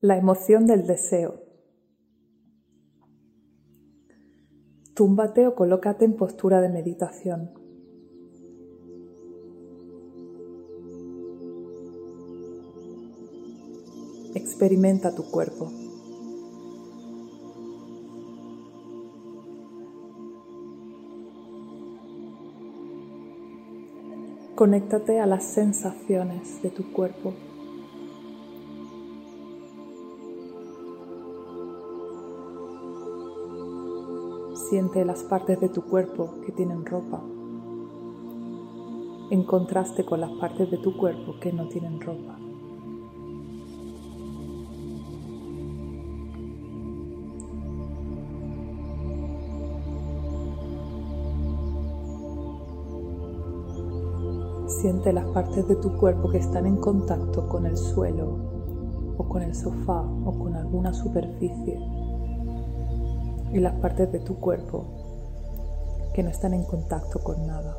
[0.00, 1.42] La emoción del deseo.
[4.94, 7.50] Túmbate o colócate en postura de meditación.
[14.36, 15.72] Experimenta tu cuerpo.
[24.54, 27.47] Conéctate a las sensaciones de tu cuerpo.
[34.68, 37.22] Siente las partes de tu cuerpo que tienen ropa,
[39.30, 42.36] en contraste con las partes de tu cuerpo que no tienen ropa.
[54.66, 58.36] Siente las partes de tu cuerpo que están en contacto con el suelo
[59.16, 61.97] o con el sofá o con alguna superficie
[63.52, 64.84] y las partes de tu cuerpo
[66.14, 67.76] que no están en contacto con nada.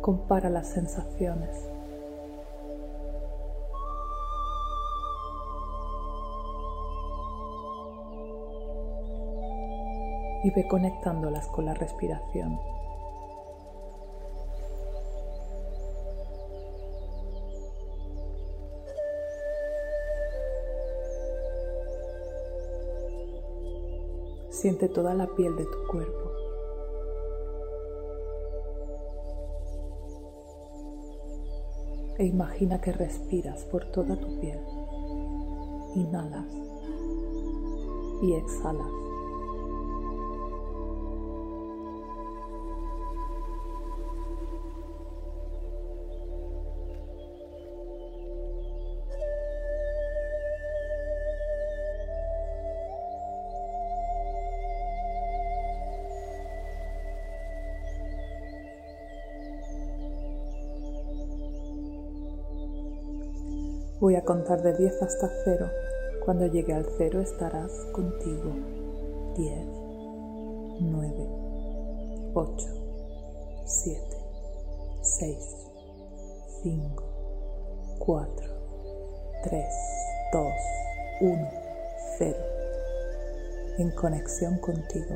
[0.00, 1.68] Compara las sensaciones.
[10.44, 12.58] Y ve conectándolas con la respiración.
[24.62, 26.30] Siente toda la piel de tu cuerpo.
[32.16, 34.60] E imagina que respiras por toda tu piel.
[35.96, 36.46] Inhalas
[38.22, 39.01] y exhalas.
[64.02, 65.70] Voy a contar de 10 hasta 0.
[66.24, 68.52] Cuando llegue al 0 estarás contigo.
[69.36, 69.66] 10,
[70.80, 71.28] 9,
[72.34, 72.68] 8,
[73.64, 74.02] 7,
[75.02, 75.38] 6,
[76.64, 78.46] 5, 4,
[79.44, 79.66] 3,
[80.32, 80.52] 2,
[81.20, 81.50] 1,
[82.18, 82.36] 0.
[83.78, 85.14] En conexión contigo.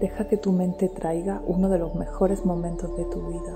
[0.00, 3.54] Deja que tu mente traiga uno de los mejores momentos de tu vida.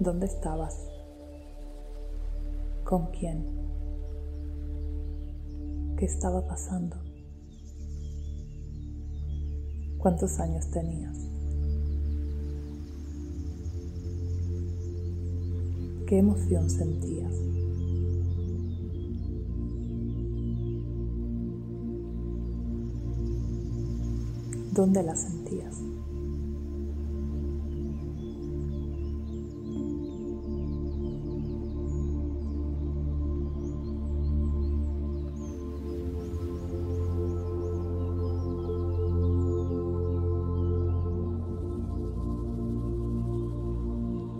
[0.00, 0.88] ¿Dónde estabas?
[2.84, 3.44] ¿Con quién?
[5.98, 6.96] ¿Qué estaba pasando?
[9.98, 11.18] ¿Cuántos años tenías?
[16.06, 17.34] ¿Qué emoción sentías?
[24.78, 25.82] ¿Dónde la sentías?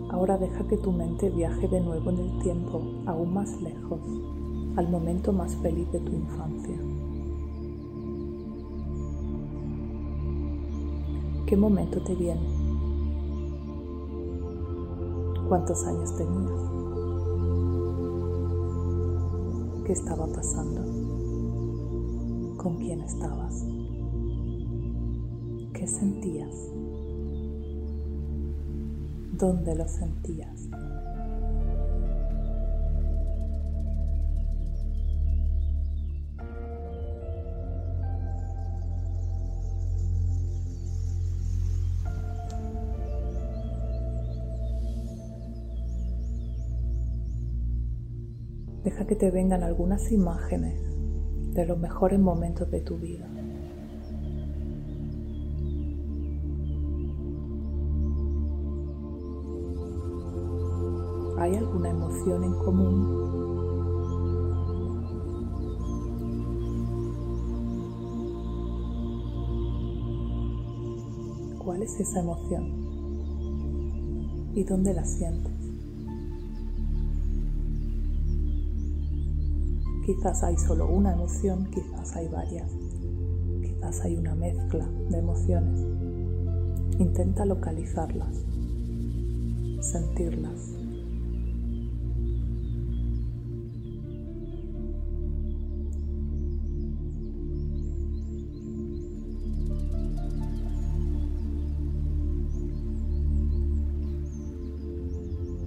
[0.08, 4.00] Ahora deja que tu mente viaje de nuevo en el tiempo, aún más lejos,
[4.76, 6.97] al momento más feliz de tu infancia.
[11.48, 12.46] ¿Qué momento te viene?
[15.48, 16.60] ¿Cuántos años tenías?
[19.86, 20.82] ¿Qué estaba pasando?
[22.58, 23.64] ¿Con quién estabas?
[25.72, 26.54] ¿Qué sentías?
[29.32, 30.67] ¿Dónde lo sentías?
[49.18, 50.80] Te vengan algunas imágenes
[51.52, 53.28] de los mejores momentos de tu vida.
[61.36, 63.26] ¿Hay alguna emoción en común?
[71.58, 72.86] ¿Cuál es esa emoción?
[74.54, 75.57] ¿Y dónde la sientes?
[80.08, 82.72] Quizás hay solo una emoción, quizás hay varias,
[83.60, 85.86] quizás hay una mezcla de emociones.
[86.98, 88.42] Intenta localizarlas,
[89.82, 90.72] sentirlas.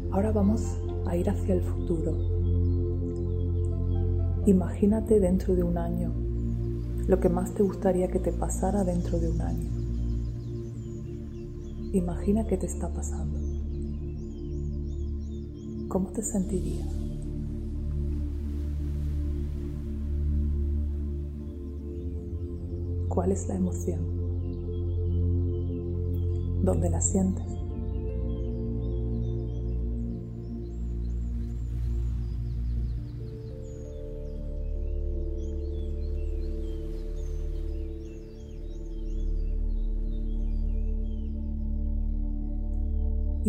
[0.09, 2.40] Ahora vamos a ir hacia el futuro.
[4.47, 6.11] Imagínate dentro de un año
[7.07, 9.69] lo que más te gustaría que te pasara dentro de un año.
[11.93, 13.39] Imagina qué te está pasando.
[15.89, 16.87] ¿Cómo te sentirías?
[23.09, 23.99] ¿Cuál es la emoción?
[26.63, 27.60] ¿Dónde la sientes?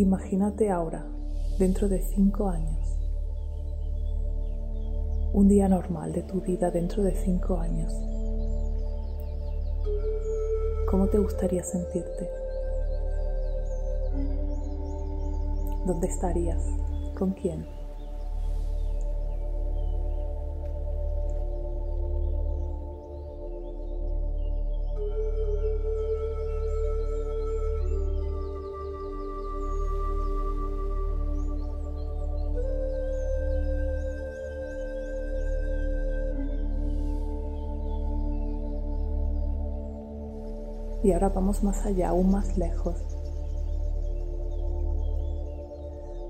[0.03, 1.05] Imagínate ahora,
[1.57, 2.99] dentro de cinco años,
[5.31, 7.93] un día normal de tu vida dentro de cinco años.
[10.91, 12.29] ¿Cómo te gustaría sentirte?
[15.85, 16.61] ¿Dónde estarías?
[17.17, 17.65] ¿Con quién?
[41.03, 42.95] Y ahora vamos más allá, aún más lejos.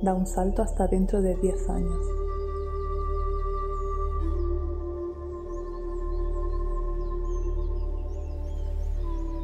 [0.02, 2.08] Da un salto hasta dentro de 10 años.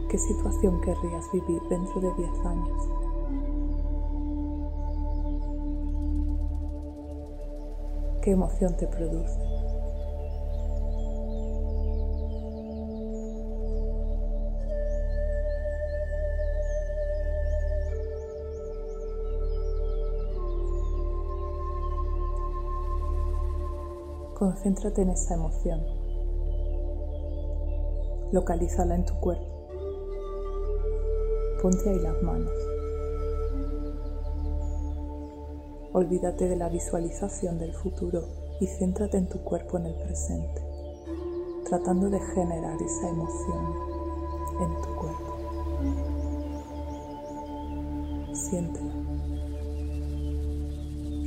[0.09, 2.89] ¿Qué situación querrías vivir dentro de 10 años?
[8.23, 9.58] ¿Qué emoción te produce?
[24.39, 25.81] Concéntrate en esa emoción.
[28.31, 29.67] Localízala en tu cuerpo.
[31.61, 32.53] Ponte ahí las manos.
[35.91, 38.23] Olvídate de la visualización del futuro
[38.61, 40.63] y céntrate en tu cuerpo en el presente,
[41.67, 43.73] tratando de generar esa emoción
[44.61, 45.35] en tu cuerpo.
[48.33, 48.93] Siéntela.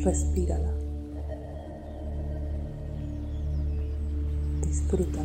[0.02, 0.81] Respírala.
[4.92, 5.24] プリか